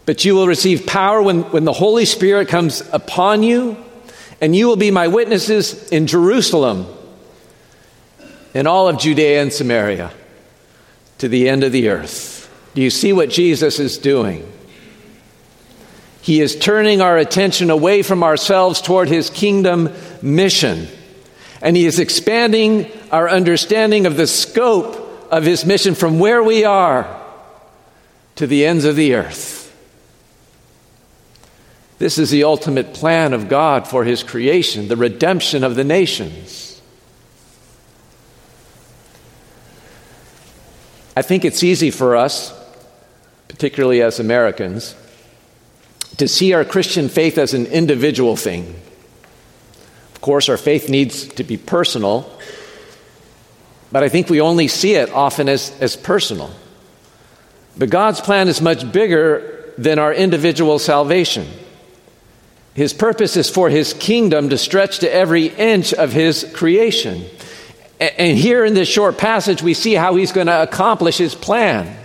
but 0.06 0.26
you 0.26 0.36
will 0.36 0.48
receive 0.48 0.86
power 0.86 1.22
when, 1.22 1.44
when 1.44 1.64
the 1.64 1.74
Holy 1.74 2.06
Spirit 2.06 2.50
comes 2.50 2.82
upon 2.92 3.44
you 3.44 3.78
and 4.42 4.54
you 4.56 4.68
will 4.68 4.76
be 4.76 4.92
my 4.92 5.08
witnesses 5.08 5.90
in 5.90 6.06
Jerusalem, 6.06 6.86
in 8.54 8.68
all 8.68 8.90
of 8.90 9.00
Judea 9.00 9.42
and 9.42 9.54
Samaria, 9.54 10.12
to 11.20 11.30
the 11.30 11.48
end 11.48 11.64
of 11.64 11.72
the 11.72 11.88
earth. 11.88 12.54
Do 12.76 12.82
you 12.82 12.90
see 12.90 13.14
what 13.14 13.30
Jesus 13.30 13.80
is 13.80 13.98
doing? 13.98 14.52
He 16.22 16.42
is 16.42 16.58
turning 16.58 17.02
our 17.02 17.18
attention 17.18 17.70
away 17.70 18.02
from 18.02 18.24
ourselves 18.24 18.82
toward 18.82 19.08
his 19.08 19.30
kingdom 19.30 19.94
mission. 20.22 20.88
And 21.64 21.76
he 21.76 21.88
is 21.88 21.98
expanding 21.98 22.92
our 23.12 23.28
understanding 23.28 24.06
of 24.06 24.18
the 24.18 24.28
scope 24.28 25.32
of 25.32 25.46
his 25.46 25.66
mission 25.66 25.96
from 25.96 26.20
where 26.20 26.44
we 26.44 26.64
are 26.64 27.22
to 28.36 28.46
the 28.46 28.66
ends 28.66 28.86
of 28.86 28.96
the 28.96 29.16
earth. 29.16 29.64
This 32.04 32.18
is 32.18 32.32
the 32.32 32.44
ultimate 32.44 32.94
plan 32.94 33.32
of 33.32 33.48
God 33.48 33.88
for 33.88 34.04
His 34.04 34.24
creation, 34.24 34.90
the 34.90 34.98
redemption 34.98 35.64
of 35.64 35.76
the 35.76 35.86
nations. 35.86 36.82
I 41.16 41.22
think 41.22 41.46
it's 41.46 41.64
easy 41.64 41.92
for 41.92 42.18
us, 42.18 42.54
particularly 43.48 44.02
as 44.02 44.20
Americans, 44.20 44.96
to 46.18 46.28
see 46.28 46.54
our 46.54 46.66
Christian 46.66 47.08
faith 47.08 47.38
as 47.38 47.54
an 47.54 47.68
individual 47.68 48.36
thing. 48.36 48.76
Course, 50.24 50.48
our 50.48 50.56
faith 50.56 50.88
needs 50.88 51.28
to 51.28 51.44
be 51.44 51.58
personal, 51.58 52.32
but 53.92 54.04
I 54.04 54.10
think 54.10 54.30
we 54.30 54.40
only 54.40 54.70
see 54.70 54.96
it 54.96 55.12
often 55.12 55.50
as, 55.50 55.78
as 55.82 55.98
personal. 55.98 56.50
But 57.78 57.90
God's 57.90 58.22
plan 58.22 58.48
is 58.48 58.62
much 58.62 58.90
bigger 58.90 59.74
than 59.78 60.00
our 60.00 60.14
individual 60.14 60.80
salvation. 60.80 61.46
His 62.74 62.94
purpose 62.94 63.36
is 63.36 63.50
for 63.50 63.70
his 63.70 63.94
kingdom 63.94 64.48
to 64.52 64.58
stretch 64.58 65.00
to 65.00 65.14
every 65.14 65.48
inch 65.48 65.94
of 65.94 66.14
his 66.14 66.50
creation. 66.54 67.26
And 68.00 68.38
here 68.38 68.64
in 68.64 68.76
this 68.76 68.88
short 68.88 69.18
passage, 69.18 69.62
we 69.62 69.74
see 69.74 69.94
how 69.94 70.16
he's 70.16 70.32
going 70.32 70.48
to 70.48 70.64
accomplish 70.64 71.18
his 71.18 71.36
plan. 71.36 71.98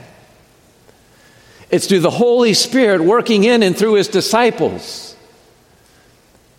It's 1.70 1.87
through 1.87 2.00
the 2.00 2.10
Holy 2.10 2.54
Spirit 2.54 3.00
working 3.00 3.44
in 3.44 3.62
and 3.62 3.78
through 3.78 3.92
his 3.92 4.08
disciples, 4.08 5.14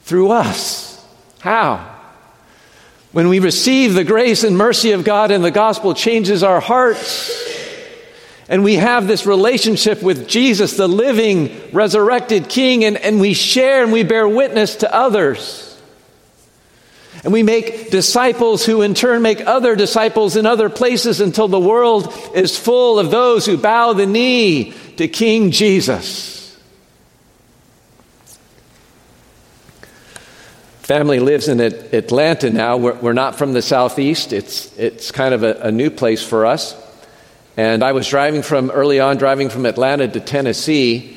through 0.03 0.31
us. 0.31 0.88
How? 1.39 1.97
When 3.11 3.27
we 3.29 3.39
receive 3.39 3.93
the 3.93 4.03
grace 4.03 4.43
and 4.43 4.57
mercy 4.57 4.91
of 4.91 5.03
God 5.03 5.31
and 5.31 5.43
the 5.43 5.51
gospel 5.51 5.93
changes 5.93 6.43
our 6.43 6.59
hearts 6.59 7.49
and 8.49 8.63
we 8.63 8.75
have 8.75 9.07
this 9.07 9.27
relationship 9.27 10.01
with 10.01 10.27
Jesus, 10.27 10.75
the 10.75 10.87
living, 10.87 11.55
resurrected 11.71 12.49
King, 12.49 12.83
and, 12.83 12.97
and 12.97 13.21
we 13.21 13.35
share 13.35 13.83
and 13.83 13.93
we 13.93 14.01
bear 14.01 14.27
witness 14.27 14.77
to 14.77 14.93
others. 14.93 15.79
And 17.23 17.31
we 17.31 17.43
make 17.43 17.91
disciples 17.91 18.65
who 18.65 18.81
in 18.81 18.95
turn 18.95 19.21
make 19.21 19.45
other 19.45 19.75
disciples 19.75 20.35
in 20.35 20.47
other 20.47 20.67
places 20.67 21.21
until 21.21 21.47
the 21.47 21.59
world 21.59 22.11
is 22.33 22.57
full 22.57 22.97
of 22.97 23.11
those 23.11 23.45
who 23.45 23.55
bow 23.55 23.93
the 23.93 24.07
knee 24.07 24.73
to 24.97 25.07
King 25.07 25.51
Jesus. 25.51 26.38
Family 30.89 31.19
lives 31.19 31.47
in 31.47 31.59
Atlanta 31.59 32.49
now. 32.49 32.77
We're, 32.77 32.95
we're 32.95 33.13
not 33.13 33.35
from 33.35 33.53
the 33.53 33.61
southeast. 33.61 34.33
It's, 34.33 34.75
it's 34.75 35.11
kind 35.11 35.35
of 35.35 35.43
a, 35.43 35.53
a 35.65 35.71
new 35.71 35.91
place 35.91 36.23
for 36.23 36.47
us. 36.47 36.75
And 37.55 37.83
I 37.83 37.91
was 37.91 38.07
driving 38.07 38.41
from, 38.41 38.71
early 38.71 38.99
on, 38.99 39.17
driving 39.17 39.51
from 39.51 39.67
Atlanta 39.67 40.07
to 40.07 40.19
Tennessee. 40.19 41.15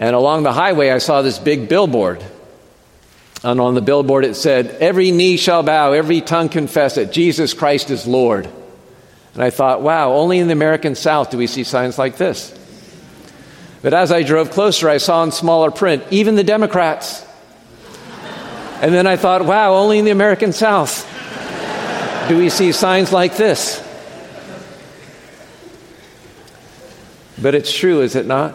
And 0.00 0.16
along 0.16 0.42
the 0.42 0.52
highway, 0.52 0.90
I 0.90 0.98
saw 0.98 1.22
this 1.22 1.38
big 1.38 1.68
billboard. 1.68 2.20
And 3.44 3.60
on 3.60 3.76
the 3.76 3.80
billboard, 3.80 4.24
it 4.24 4.34
said, 4.34 4.70
Every 4.80 5.12
knee 5.12 5.36
shall 5.36 5.62
bow, 5.62 5.92
every 5.92 6.20
tongue 6.20 6.48
confess 6.48 6.96
that 6.96 7.12
Jesus 7.12 7.54
Christ 7.54 7.90
is 7.90 8.08
Lord. 8.08 8.48
And 9.34 9.40
I 9.40 9.50
thought, 9.50 9.82
wow, 9.82 10.14
only 10.14 10.40
in 10.40 10.48
the 10.48 10.52
American 10.52 10.96
South 10.96 11.30
do 11.30 11.38
we 11.38 11.46
see 11.46 11.62
signs 11.62 11.96
like 11.96 12.16
this. 12.16 12.52
But 13.82 13.94
as 13.94 14.10
I 14.10 14.24
drove 14.24 14.50
closer, 14.50 14.88
I 14.88 14.98
saw 14.98 15.22
in 15.22 15.30
smaller 15.30 15.70
print, 15.70 16.02
even 16.10 16.34
the 16.34 16.42
Democrats. 16.42 17.24
And 18.82 18.92
then 18.92 19.06
I 19.06 19.16
thought, 19.16 19.44
wow, 19.44 19.74
only 19.74 19.98
in 19.98 20.04
the 20.04 20.10
American 20.10 20.52
South 20.52 21.06
do 22.28 22.36
we 22.36 22.50
see 22.50 22.72
signs 22.72 23.12
like 23.12 23.36
this. 23.36 23.82
But 27.40 27.54
it's 27.54 27.72
true, 27.72 28.00
is 28.00 28.16
it 28.16 28.26
not? 28.26 28.54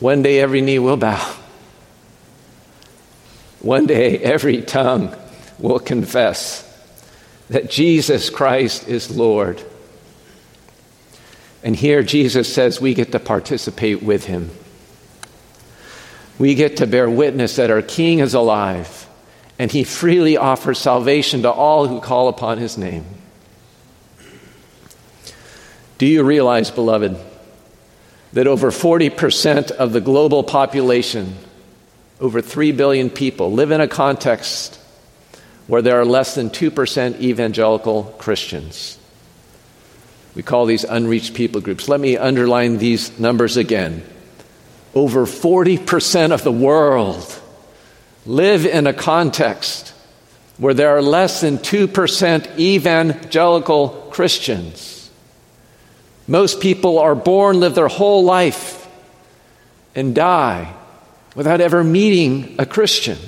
One 0.00 0.22
day 0.22 0.40
every 0.40 0.60
knee 0.60 0.78
will 0.78 0.96
bow. 0.96 1.34
One 3.60 3.86
day 3.86 4.18
every 4.18 4.62
tongue 4.62 5.14
will 5.58 5.78
confess 5.78 6.60
that 7.50 7.70
Jesus 7.70 8.30
Christ 8.30 8.88
is 8.88 9.16
Lord. 9.16 9.62
And 11.62 11.74
here 11.74 12.02
Jesus 12.02 12.52
says 12.52 12.80
we 12.80 12.94
get 12.94 13.12
to 13.12 13.18
participate 13.18 14.02
with 14.02 14.26
him. 14.26 14.50
We 16.38 16.54
get 16.54 16.78
to 16.78 16.86
bear 16.86 17.08
witness 17.08 17.56
that 17.56 17.70
our 17.70 17.82
King 17.82 18.18
is 18.18 18.34
alive, 18.34 19.08
and 19.58 19.70
he 19.70 19.84
freely 19.84 20.36
offers 20.36 20.78
salvation 20.78 21.42
to 21.42 21.50
all 21.50 21.86
who 21.86 22.00
call 22.00 22.28
upon 22.28 22.58
his 22.58 22.76
name. 22.76 23.04
Do 25.98 26.06
you 26.06 26.24
realize, 26.24 26.70
beloved, 26.70 27.16
that 28.32 28.48
over 28.48 28.70
40% 28.70 29.70
of 29.70 29.92
the 29.92 30.00
global 30.00 30.42
population, 30.42 31.36
over 32.20 32.42
3 32.42 32.72
billion 32.72 33.10
people, 33.10 33.52
live 33.52 33.70
in 33.70 33.80
a 33.80 33.86
context 33.86 34.80
where 35.66 35.82
there 35.82 36.00
are 36.00 36.04
less 36.04 36.34
than 36.34 36.50
2% 36.50 37.20
evangelical 37.20 38.04
Christians. 38.18 38.98
We 40.34 40.42
call 40.42 40.66
these 40.66 40.84
unreached 40.84 41.34
people 41.34 41.60
groups. 41.60 41.88
Let 41.88 42.00
me 42.00 42.16
underline 42.16 42.78
these 42.78 43.18
numbers 43.18 43.56
again. 43.56 44.04
Over 44.94 45.26
40% 45.26 46.32
of 46.32 46.44
the 46.44 46.52
world 46.52 47.40
live 48.26 48.64
in 48.64 48.86
a 48.86 48.92
context 48.92 49.92
where 50.56 50.74
there 50.74 50.96
are 50.96 51.02
less 51.02 51.40
than 51.40 51.58
2% 51.58 52.58
evangelical 52.58 53.88
Christians. 54.10 55.10
Most 56.26 56.60
people 56.60 56.98
are 56.98 57.14
born, 57.14 57.60
live 57.60 57.74
their 57.74 57.88
whole 57.88 58.24
life, 58.24 58.88
and 59.94 60.14
die 60.14 60.72
without 61.34 61.60
ever 61.60 61.82
meeting 61.82 62.54
a 62.58 62.66
Christian. 62.66 63.18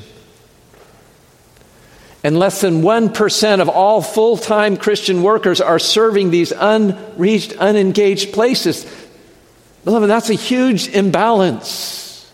And 2.22 2.38
less 2.38 2.60
than 2.60 2.82
1% 2.82 3.60
of 3.60 3.68
all 3.68 4.02
full 4.02 4.36
time 4.36 4.76
Christian 4.76 5.22
workers 5.22 5.60
are 5.60 5.78
serving 5.78 6.30
these 6.30 6.52
unreached, 6.52 7.52
unengaged 7.58 8.32
places. 8.32 8.84
Beloved, 9.86 10.10
that's 10.10 10.30
a 10.30 10.34
huge 10.34 10.88
imbalance. 10.88 12.28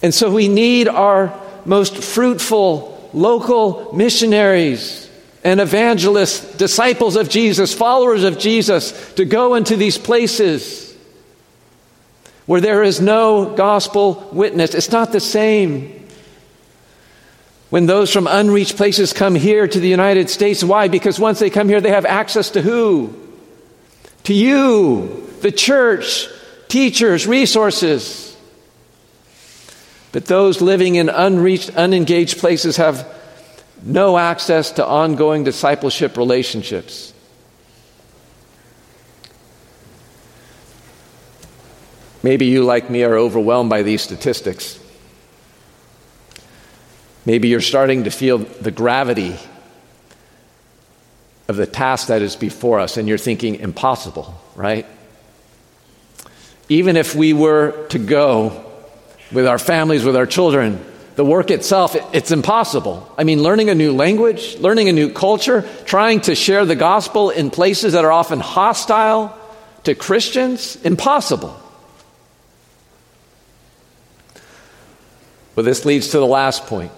And 0.00 0.14
so 0.14 0.30
we 0.30 0.46
need 0.46 0.86
our 0.86 1.36
most 1.64 2.04
fruitful 2.04 3.10
local 3.12 3.92
missionaries 3.92 5.10
and 5.42 5.60
evangelists, 5.60 6.54
disciples 6.56 7.16
of 7.16 7.28
Jesus, 7.28 7.74
followers 7.74 8.22
of 8.22 8.38
Jesus, 8.38 9.12
to 9.14 9.24
go 9.24 9.56
into 9.56 9.74
these 9.74 9.98
places 9.98 10.96
where 12.46 12.60
there 12.60 12.84
is 12.84 13.00
no 13.00 13.52
gospel 13.56 14.28
witness. 14.30 14.72
It's 14.72 14.92
not 14.92 15.10
the 15.10 15.18
same. 15.18 16.08
When 17.70 17.86
those 17.86 18.12
from 18.12 18.28
unreached 18.28 18.76
places 18.76 19.12
come 19.12 19.34
here 19.34 19.66
to 19.66 19.80
the 19.80 19.88
United 19.88 20.30
States, 20.30 20.62
why? 20.62 20.86
Because 20.86 21.18
once 21.18 21.40
they 21.40 21.50
come 21.50 21.68
here, 21.68 21.80
they 21.80 21.90
have 21.90 22.06
access 22.06 22.50
to 22.50 22.62
who? 22.62 23.12
To 24.22 24.32
you, 24.32 25.25
the 25.40 25.52
church, 25.52 26.28
teachers, 26.68 27.26
resources. 27.26 28.36
But 30.12 30.26
those 30.26 30.60
living 30.60 30.94
in 30.94 31.08
unreached, 31.08 31.70
unengaged 31.76 32.38
places 32.38 32.76
have 32.78 33.06
no 33.82 34.16
access 34.16 34.72
to 34.72 34.86
ongoing 34.86 35.44
discipleship 35.44 36.16
relationships. 36.16 37.12
Maybe 42.22 42.46
you, 42.46 42.64
like 42.64 42.90
me, 42.90 43.04
are 43.04 43.16
overwhelmed 43.16 43.70
by 43.70 43.82
these 43.82 44.02
statistics. 44.02 44.80
Maybe 47.24 47.48
you're 47.48 47.60
starting 47.60 48.04
to 48.04 48.10
feel 48.10 48.38
the 48.38 48.70
gravity 48.70 49.36
of 51.46 51.56
the 51.56 51.66
task 51.66 52.08
that 52.08 52.22
is 52.22 52.34
before 52.34 52.80
us, 52.80 52.96
and 52.96 53.06
you're 53.08 53.18
thinking, 53.18 53.56
impossible, 53.56 54.34
right? 54.56 54.86
Even 56.68 56.96
if 56.96 57.14
we 57.14 57.32
were 57.32 57.86
to 57.88 57.98
go 57.98 58.64
with 59.32 59.46
our 59.46 59.58
families, 59.58 60.04
with 60.04 60.16
our 60.16 60.26
children. 60.26 60.84
The 61.16 61.24
work 61.24 61.50
itself, 61.50 61.96
it's 62.14 62.30
impossible. 62.30 63.10
I 63.16 63.24
mean, 63.24 63.42
learning 63.42 63.70
a 63.70 63.74
new 63.74 63.92
language, 63.92 64.56
learning 64.58 64.88
a 64.88 64.92
new 64.92 65.10
culture, 65.10 65.66
trying 65.84 66.20
to 66.22 66.34
share 66.34 66.64
the 66.64 66.76
gospel 66.76 67.30
in 67.30 67.50
places 67.50 67.94
that 67.94 68.04
are 68.04 68.12
often 68.12 68.40
hostile 68.40 69.36
to 69.84 69.94
Christians, 69.94 70.76
impossible. 70.84 71.58
But 75.54 75.64
this 75.64 75.86
leads 75.86 76.10
to 76.10 76.18
the 76.18 76.26
last 76.26 76.66
point 76.66 76.92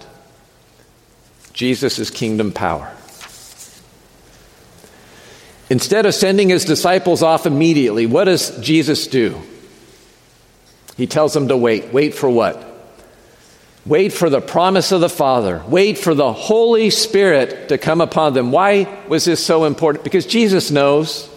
Jesus' 1.53 2.09
kingdom 2.09 2.51
power. 2.51 2.91
Instead 5.69 6.05
of 6.05 6.13
sending 6.13 6.49
his 6.49 6.65
disciples 6.65 7.23
off 7.23 7.45
immediately, 7.45 8.05
what 8.05 8.25
does 8.25 8.57
Jesus 8.59 9.07
do? 9.07 9.41
He 10.99 11.07
tells 11.07 11.31
them 11.31 11.47
to 11.47 11.55
wait. 11.55 11.93
Wait 11.93 12.13
for 12.13 12.29
what? 12.29 12.61
Wait 13.85 14.11
for 14.11 14.29
the 14.29 14.41
promise 14.41 14.91
of 14.91 14.99
the 14.99 15.07
Father. 15.07 15.63
Wait 15.65 15.97
for 15.97 16.13
the 16.13 16.33
Holy 16.33 16.89
Spirit 16.89 17.69
to 17.69 17.77
come 17.77 18.01
upon 18.01 18.33
them. 18.33 18.51
Why 18.51 19.01
was 19.07 19.23
this 19.23 19.41
so 19.43 19.63
important? 19.63 20.03
Because 20.03 20.25
Jesus 20.25 20.71
knows. 20.71 21.29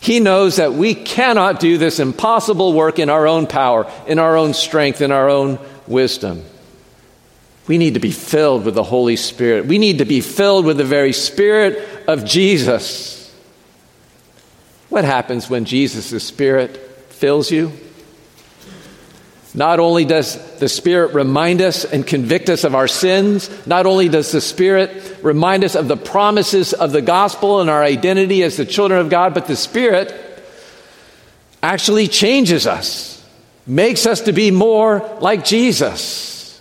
He 0.00 0.18
knows 0.18 0.56
that 0.56 0.72
we 0.72 0.94
cannot 0.94 1.60
do 1.60 1.76
this 1.76 2.00
impossible 2.00 2.72
work 2.72 2.98
in 2.98 3.10
our 3.10 3.26
own 3.26 3.46
power, 3.46 3.86
in 4.06 4.18
our 4.18 4.34
own 4.34 4.54
strength, 4.54 5.02
in 5.02 5.12
our 5.12 5.28
own 5.28 5.58
wisdom. 5.86 6.42
We 7.66 7.76
need 7.76 7.92
to 7.94 8.00
be 8.00 8.12
filled 8.12 8.64
with 8.64 8.74
the 8.74 8.82
Holy 8.82 9.16
Spirit. 9.16 9.66
We 9.66 9.76
need 9.76 9.98
to 9.98 10.06
be 10.06 10.22
filled 10.22 10.64
with 10.64 10.78
the 10.78 10.84
very 10.84 11.12
Spirit 11.12 11.86
of 12.08 12.24
Jesus. 12.24 13.30
What 14.88 15.04
happens 15.04 15.50
when 15.50 15.66
Jesus' 15.66 16.24
Spirit 16.24 16.78
fills 17.10 17.50
you? 17.50 17.72
Not 19.54 19.80
only 19.80 20.06
does 20.06 20.58
the 20.58 20.68
Spirit 20.68 21.12
remind 21.12 21.60
us 21.60 21.84
and 21.84 22.06
convict 22.06 22.48
us 22.48 22.64
of 22.64 22.74
our 22.74 22.88
sins, 22.88 23.50
not 23.66 23.84
only 23.84 24.08
does 24.08 24.32
the 24.32 24.40
Spirit 24.40 25.18
remind 25.22 25.62
us 25.62 25.74
of 25.74 25.88
the 25.88 25.96
promises 25.96 26.72
of 26.72 26.92
the 26.92 27.02
gospel 27.02 27.60
and 27.60 27.68
our 27.68 27.82
identity 27.82 28.42
as 28.42 28.56
the 28.56 28.64
children 28.64 29.00
of 29.00 29.10
God, 29.10 29.34
but 29.34 29.46
the 29.46 29.56
Spirit 29.56 30.14
actually 31.62 32.08
changes 32.08 32.66
us, 32.66 33.22
makes 33.66 34.06
us 34.06 34.22
to 34.22 34.32
be 34.32 34.50
more 34.50 35.18
like 35.20 35.44
Jesus. 35.44 36.60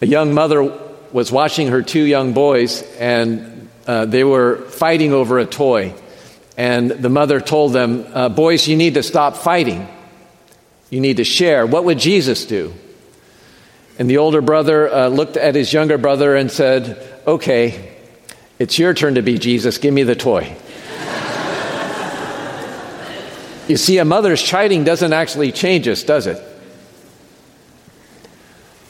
A 0.00 0.06
young 0.06 0.32
mother 0.32 0.78
was 1.12 1.32
watching 1.32 1.68
her 1.68 1.82
two 1.82 2.04
young 2.04 2.34
boys, 2.34 2.82
and 2.98 3.68
uh, 3.84 4.04
they 4.04 4.22
were 4.22 4.58
fighting 4.68 5.12
over 5.12 5.40
a 5.40 5.44
toy. 5.44 5.92
And 6.56 6.90
the 6.90 7.08
mother 7.08 7.40
told 7.40 7.72
them, 7.72 8.06
uh, 8.14 8.28
Boys, 8.28 8.68
you 8.68 8.76
need 8.76 8.94
to 8.94 9.02
stop 9.02 9.36
fighting. 9.36 9.88
You 10.90 11.00
need 11.00 11.18
to 11.18 11.24
share. 11.24 11.64
What 11.66 11.84
would 11.84 11.98
Jesus 11.98 12.44
do? 12.44 12.74
And 13.98 14.10
the 14.10 14.18
older 14.18 14.40
brother 14.40 14.92
uh, 14.92 15.08
looked 15.08 15.36
at 15.36 15.54
his 15.54 15.72
younger 15.72 15.98
brother 15.98 16.34
and 16.34 16.50
said, 16.50 17.06
Okay, 17.26 17.96
it's 18.58 18.78
your 18.78 18.92
turn 18.92 19.14
to 19.14 19.22
be 19.22 19.38
Jesus. 19.38 19.78
Give 19.78 19.94
me 19.94 20.02
the 20.02 20.16
toy. 20.16 20.56
you 23.68 23.76
see, 23.76 23.98
a 23.98 24.04
mother's 24.04 24.42
chiding 24.42 24.84
doesn't 24.84 25.12
actually 25.12 25.52
change 25.52 25.86
us, 25.86 26.02
does 26.02 26.26
it? 26.26 26.42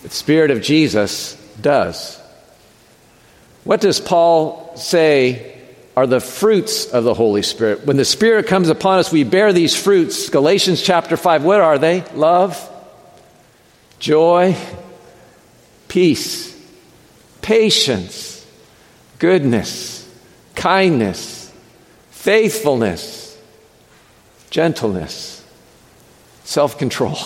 The 0.02 0.10
Spirit 0.10 0.50
of 0.50 0.62
Jesus 0.62 1.34
does. 1.60 2.18
What 3.64 3.80
does 3.80 4.00
Paul 4.00 4.76
say 4.76 5.59
are 6.00 6.06
the 6.06 6.18
fruits 6.18 6.86
of 6.86 7.04
the 7.04 7.12
Holy 7.12 7.42
Spirit. 7.42 7.84
When 7.84 7.98
the 7.98 8.06
Spirit 8.06 8.46
comes 8.46 8.70
upon 8.70 9.00
us, 9.00 9.12
we 9.12 9.22
bear 9.22 9.52
these 9.52 9.76
fruits. 9.76 10.30
Galatians 10.30 10.80
chapter 10.80 11.14
5, 11.14 11.44
what 11.44 11.60
are 11.60 11.76
they? 11.76 12.00
Love, 12.14 12.58
joy, 13.98 14.56
peace, 15.88 16.58
patience, 17.42 18.46
goodness, 19.18 20.10
kindness, 20.54 21.52
faithfulness, 22.12 23.38
gentleness, 24.48 25.44
self 26.44 26.78
control. 26.78 27.18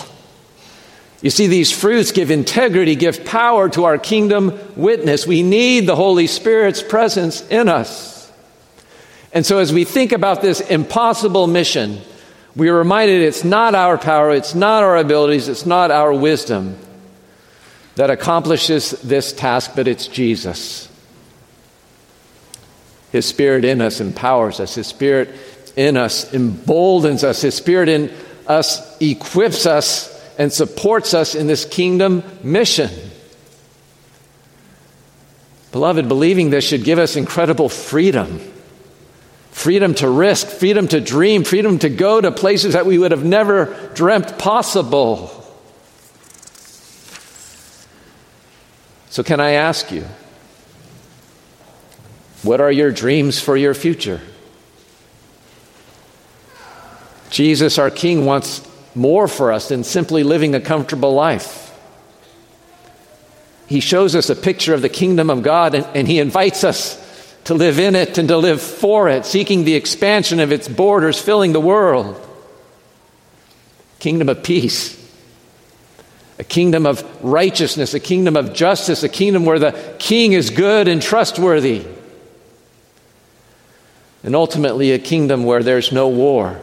You 1.21 1.29
see, 1.29 1.47
these 1.47 1.71
fruits 1.71 2.11
give 2.11 2.29
integrity, 2.29 2.97
give 2.97 3.23
power 3.23 3.69
to 3.69 3.85
our 3.85 3.97
kingdom 3.97 4.59
witness. 4.75 5.25
We 5.25 5.43
need 5.43 5.87
the 5.87 5.95
Holy 5.95 6.27
Spirit's 6.27 6.83
presence 6.83 7.39
in 7.47 7.69
us. 7.69 8.14
And 9.35 9.45
so, 9.45 9.59
as 9.59 9.73
we 9.73 9.83
think 9.83 10.13
about 10.13 10.41
this 10.41 10.61
impossible 10.61 11.45
mission, 11.45 11.99
we 12.55 12.69
are 12.69 12.77
reminded 12.77 13.21
it's 13.21 13.43
not 13.43 13.75
our 13.75 13.97
power, 13.97 14.31
it's 14.31 14.55
not 14.55 14.81
our 14.81 14.95
abilities, 14.95 15.49
it's 15.49 15.65
not 15.65 15.91
our 15.91 16.13
wisdom 16.13 16.77
that 17.95 18.09
accomplishes 18.09 18.91
this 18.91 19.33
task, 19.33 19.73
but 19.75 19.89
it's 19.89 20.07
Jesus. 20.07 20.89
His 23.11 23.25
Spirit 23.25 23.65
in 23.65 23.81
us 23.81 23.99
empowers 23.99 24.61
us, 24.61 24.75
His 24.75 24.87
Spirit 24.87 25.35
in 25.75 25.97
us 25.97 26.33
emboldens 26.33 27.25
us, 27.25 27.41
His 27.41 27.55
Spirit 27.55 27.89
in 27.89 28.13
us 28.47 28.97
equips 29.01 29.65
us 29.65 30.13
and 30.37 30.51
supports 30.51 31.13
us 31.13 31.35
in 31.35 31.47
this 31.47 31.65
kingdom 31.65 32.23
mission. 32.41 32.89
Beloved, 35.73 36.07
believing 36.07 36.51
this 36.51 36.65
should 36.65 36.85
give 36.85 36.99
us 36.99 37.17
incredible 37.17 37.67
freedom 37.67 38.39
freedom 39.55 39.95
to 39.95 40.09
risk, 40.09 40.47
freedom 40.47 40.85
to 40.85 40.99
dream, 40.99 41.45
freedom 41.45 41.79
to 41.79 41.87
go 41.87 42.19
to 42.19 42.29
places 42.29 42.73
that 42.73 42.85
we 42.85 42.97
would 42.97 43.11
have 43.11 43.23
never 43.23 43.73
dreamt 43.95 44.37
possible. 44.37 45.29
So, 49.09 49.23
can 49.23 49.39
I 49.39 49.51
ask 49.51 49.93
you, 49.93 50.03
what 52.43 52.59
are 52.59 52.71
your 52.71 52.91
dreams 52.91 53.39
for 53.39 53.55
your 53.55 53.73
future? 53.73 54.19
Jesus, 57.29 57.77
our 57.77 57.89
King, 57.89 58.25
wants 58.25 58.61
more 58.93 59.25
for 59.25 59.53
us 59.53 59.69
than 59.69 59.85
simply 59.85 60.23
living 60.23 60.53
a 60.53 60.59
comfortable 60.59 61.13
life. 61.13 61.73
He 63.67 63.79
shows 63.79 64.15
us 64.15 64.29
a 64.29 64.35
picture 64.35 64.73
of 64.73 64.81
the 64.81 64.89
kingdom 64.89 65.29
of 65.29 65.43
God 65.43 65.75
and, 65.75 65.87
and, 65.95 66.07
He 66.09 66.19
invites 66.19 66.65
us 66.65 67.04
to 67.45 67.53
live 67.53 67.79
in 67.79 67.95
it 67.95 68.17
and 68.17 68.27
to 68.27 68.37
live 68.37 68.61
for 68.61 69.07
it, 69.07 69.25
seeking 69.25 69.63
the 69.63 69.75
expansion 69.75 70.39
of 70.39 70.51
its 70.51 70.67
borders, 70.67 71.19
filling 71.19 71.53
the 71.53 71.59
world. 71.61 72.19
Kingdom 73.99 74.29
of 74.29 74.43
peace, 74.43 74.93
a 76.37 76.43
kingdom 76.43 76.85
of 76.85 77.03
righteousness, 77.23 77.93
a 77.93 77.99
kingdom 77.99 78.35
of 78.35 78.53
justice, 78.53 79.03
a 79.03 79.09
kingdom 79.09 79.45
where 79.45 79.59
the 79.59 79.95
king 79.99 80.33
is 80.33 80.49
good 80.49 80.87
and 80.87 81.01
trustworthy, 81.01 81.85
and 84.23 84.35
ultimately 84.35 84.91
a 84.91 84.99
kingdom 84.99 85.43
where 85.43 85.61
there's 85.61 85.91
no 85.91 86.07
war, 86.07 86.59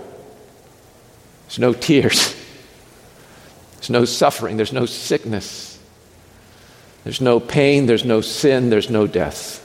there's 1.46 1.60
no 1.60 1.72
tears, 1.72 2.34
there's 3.76 3.90
no 3.90 4.04
suffering, 4.04 4.56
there's 4.56 4.72
no 4.72 4.86
sickness, 4.86 5.78
there's 7.04 7.20
no 7.20 7.38
pain, 7.38 7.86
there's 7.86 8.04
no 8.04 8.20
sin, 8.20 8.68
there's 8.68 8.90
no 8.90 9.06
death. 9.06 9.61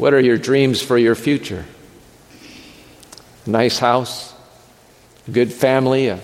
What 0.00 0.14
are 0.14 0.20
your 0.20 0.38
dreams 0.38 0.80
for 0.80 0.96
your 0.96 1.14
future? 1.14 1.66
Nice 3.44 3.78
house, 3.78 4.32
a 5.28 5.30
good 5.30 5.52
family, 5.52 6.08
a, 6.08 6.20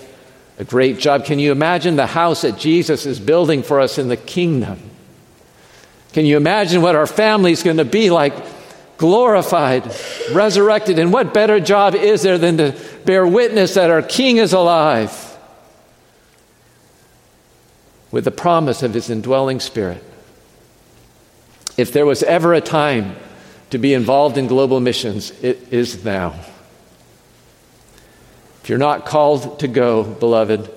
a 0.59 0.65
great 0.65 0.99
job. 0.99 1.27
Can 1.27 1.39
you 1.39 1.53
imagine 1.53 1.97
the 1.97 2.07
house 2.07 2.41
that 2.41 2.57
Jesus 2.57 3.05
is 3.05 3.21
building 3.21 3.63
for 3.63 3.79
us 3.79 3.99
in 3.99 4.09
the 4.09 4.17
kingdom? 4.17 4.81
Can 6.15 6.25
you 6.25 6.39
imagine 6.39 6.81
what 6.81 6.97
our 6.97 7.07
family 7.07 7.53
is 7.53 7.63
going 7.63 7.77
to 7.77 7.85
be 7.85 8.09
like? 8.09 8.33
Glorified, 8.97 9.95
resurrected. 10.33 10.99
And 10.99 11.13
what 11.13 11.35
better 11.35 11.61
job 11.61 11.95
is 11.95 12.23
there 12.23 12.39
than 12.39 12.57
to 12.57 12.81
bear 13.05 13.27
witness 13.27 13.75
that 13.75 13.91
our 13.91 14.01
King 14.01 14.39
is 14.39 14.55
alive 14.55 15.37
with 18.11 18.25
the 18.25 18.31
promise 18.31 18.83
of 18.83 18.95
his 18.95 19.11
indwelling 19.11 19.61
spirit? 19.61 20.03
If 21.77 21.93
there 21.93 22.07
was 22.07 22.23
ever 22.23 22.55
a 22.55 22.63
time 22.63 23.17
to 23.71 23.79
be 23.79 23.95
involved 23.95 24.39
in 24.39 24.47
global 24.47 24.81
missions, 24.81 25.33
it 25.43 25.73
is 25.73 26.05
now. 26.05 26.35
If 28.63 28.71
you're 28.71 28.79
not 28.79 29.07
called 29.07 29.61
to 29.61 29.69
go, 29.69 30.03
beloved, 30.03 30.71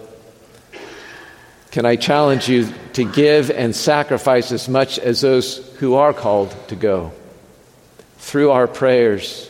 can 1.71 1.85
I 1.85 1.95
challenge 1.95 2.49
you 2.49 2.67
to 2.93 3.03
give 3.03 3.51
and 3.51 3.75
sacrifice 3.75 4.51
as 4.51 4.67
much 4.67 4.97
as 4.97 5.21
those 5.21 5.57
who 5.77 5.95
are 5.95 6.13
called 6.13 6.55
to 6.69 6.75
go? 6.75 7.11
Through 8.17 8.51
our 8.51 8.67
prayers, 8.67 9.49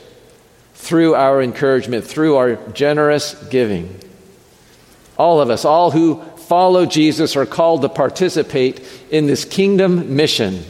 through 0.73 1.15
our 1.15 1.41
encouragement, 1.41 2.05
through 2.05 2.35
our 2.35 2.55
generous 2.71 3.33
giving. 3.49 3.99
All 5.17 5.41
of 5.41 5.49
us, 5.49 5.65
all 5.65 5.91
who 5.91 6.21
follow 6.47 6.85
Jesus, 6.85 7.35
are 7.35 7.45
called 7.45 7.81
to 7.81 7.89
participate 7.89 8.81
in 9.09 9.27
this 9.27 9.45
kingdom 9.45 10.15
mission 10.15 10.63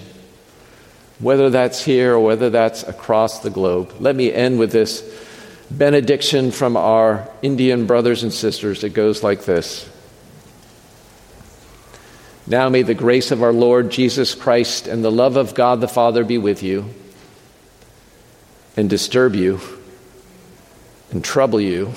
whether 1.19 1.49
that's 1.49 1.84
here 1.84 2.13
or 2.13 2.19
whether 2.19 2.49
that's 2.49 2.84
across 2.84 3.39
the 3.39 3.49
globe. 3.49 3.93
Let 3.99 4.15
me 4.15 4.34
end 4.34 4.58
with 4.58 4.71
this 4.71 5.03
benediction 5.69 6.51
from 6.51 6.75
our 6.75 7.29
Indian 7.41 7.86
brothers 7.86 8.23
and 8.23 8.34
sisters. 8.34 8.84
It 8.84 8.93
goes 8.93 9.21
like 9.21 9.43
this 9.43 9.88
Now 12.47 12.69
may 12.69 12.82
the 12.82 12.93
grace 12.93 13.32
of 13.32 13.43
our 13.43 13.53
Lord 13.53 13.91
Jesus 13.91 14.34
Christ 14.34 14.88
and 14.88 15.03
the 15.03 15.12
love 15.12 15.36
of 15.36 15.53
God 15.53 15.82
the 15.82 15.88
Father 15.88 16.23
be 16.23 16.38
with 16.38 16.63
you 16.63 16.93
and 18.77 18.89
disturb 18.89 19.36
you 19.36 19.60
and 21.12 21.23
trouble 21.23 21.60
you 21.60 21.93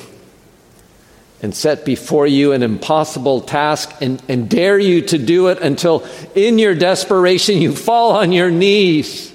and 1.42 1.54
set 1.54 1.84
before 1.84 2.26
you 2.26 2.52
an 2.52 2.62
impossible 2.62 3.40
task 3.40 3.92
and, 4.00 4.22
and 4.28 4.48
dare 4.48 4.78
you 4.78 5.02
to 5.02 5.18
do 5.18 5.48
it 5.48 5.58
until 5.58 6.06
in 6.36 6.58
your 6.58 6.74
desperation 6.74 7.60
you 7.60 7.74
fall 7.74 8.12
on 8.12 8.30
your 8.30 8.50
knees 8.50 9.32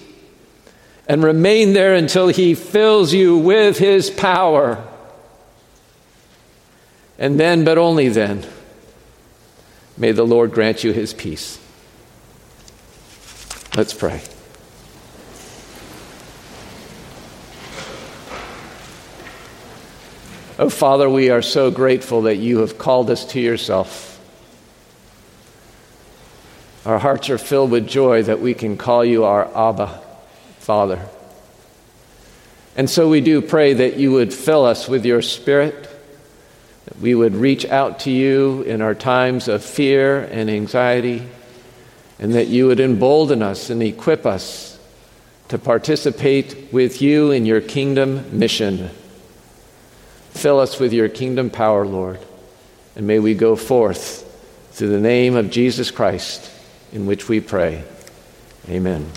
and 1.07 1.21
remain 1.21 1.73
there 1.73 1.93
until 1.93 2.29
he 2.29 2.55
fills 2.55 3.13
you 3.13 3.37
with 3.37 3.77
his 3.77 4.09
power. 4.09 4.83
And 7.19 7.39
then, 7.39 7.65
but 7.65 7.77
only 7.77 8.09
then, 8.09 8.45
may 9.97 10.11
the 10.11 10.25
Lord 10.25 10.51
grant 10.51 10.83
you 10.83 10.93
his 10.93 11.13
peace. 11.13 11.59
Let's 13.75 13.93
pray. 13.93 14.21
Oh, 20.59 20.69
Father, 20.69 21.07
we 21.07 21.29
are 21.29 21.43
so 21.43 21.69
grateful 21.69 22.23
that 22.23 22.37
you 22.37 22.59
have 22.59 22.79
called 22.79 23.11
us 23.11 23.25
to 23.25 23.39
yourself. 23.39 24.19
Our 26.83 26.97
hearts 26.97 27.29
are 27.29 27.37
filled 27.37 27.69
with 27.69 27.87
joy 27.87 28.23
that 28.23 28.41
we 28.41 28.55
can 28.55 28.75
call 28.75 29.05
you 29.05 29.25
our 29.25 29.45
Abba, 29.55 30.01
Father. 30.57 31.05
And 32.75 32.89
so 32.89 33.07
we 33.07 33.21
do 33.21 33.39
pray 33.39 33.73
that 33.73 33.97
you 33.97 34.13
would 34.13 34.33
fill 34.33 34.65
us 34.65 34.87
with 34.87 35.05
your 35.05 35.21
Spirit, 35.21 35.75
that 36.85 36.99
we 36.99 37.13
would 37.13 37.35
reach 37.35 37.65
out 37.65 37.99
to 38.01 38.11
you 38.11 38.63
in 38.63 38.81
our 38.81 38.95
times 38.95 39.47
of 39.47 39.63
fear 39.63 40.23
and 40.23 40.49
anxiety, 40.49 41.27
and 42.17 42.33
that 42.33 42.47
you 42.47 42.65
would 42.65 42.79
embolden 42.79 43.43
us 43.43 43.69
and 43.69 43.83
equip 43.83 44.25
us 44.25 44.79
to 45.49 45.59
participate 45.59 46.73
with 46.73 46.99
you 46.99 47.29
in 47.29 47.45
your 47.45 47.61
kingdom 47.61 48.39
mission. 48.39 48.89
Fill 50.37 50.59
us 50.59 50.79
with 50.79 50.93
your 50.93 51.09
kingdom 51.09 51.49
power, 51.49 51.83
Lord, 51.83 52.19
and 52.95 53.07
may 53.07 53.17
we 53.17 53.33
go 53.33 53.55
forth 53.55 54.23
through 54.71 54.89
the 54.89 54.99
name 54.99 55.35
of 55.35 55.49
Jesus 55.49 55.89
Christ, 55.89 56.51
in 56.93 57.07
which 57.07 57.27
we 57.27 57.39
pray. 57.39 57.83
Amen. 58.69 59.09